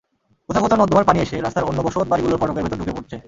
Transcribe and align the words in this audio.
কোথাও 0.49 0.63
কোথাও 0.63 0.79
নর্দমার 0.81 1.07
পানি 1.09 1.19
এসে 1.21 1.35
রাস্তার 1.37 1.67
অন্য 1.69 1.79
বসতবাড়িগুলোর 1.85 2.39
ফটকের 2.41 2.63
ভেতরে 2.65 2.79
ঢুকে 2.79 2.95
পড়ছে। 2.97 3.15